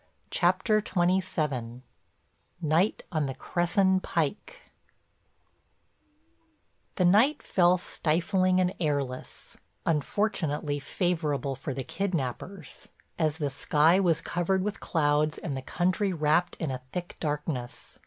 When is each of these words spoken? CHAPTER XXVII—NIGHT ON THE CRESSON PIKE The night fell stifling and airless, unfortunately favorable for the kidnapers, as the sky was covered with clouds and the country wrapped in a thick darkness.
CHAPTER 0.31 0.79
XXVII—NIGHT 0.79 3.03
ON 3.11 3.27
THE 3.27 3.35
CRESSON 3.35 3.99
PIKE 3.99 4.61
The 6.95 7.05
night 7.05 7.43
fell 7.43 7.77
stifling 7.77 8.59
and 8.59 8.73
airless, 8.79 9.57
unfortunately 9.85 10.79
favorable 10.79 11.53
for 11.55 11.75
the 11.75 11.83
kidnapers, 11.83 12.89
as 13.19 13.37
the 13.37 13.51
sky 13.51 13.99
was 13.99 14.21
covered 14.21 14.63
with 14.63 14.79
clouds 14.79 15.37
and 15.37 15.55
the 15.55 15.61
country 15.61 16.11
wrapped 16.11 16.55
in 16.55 16.71
a 16.71 16.81
thick 16.91 17.15
darkness. 17.19 17.99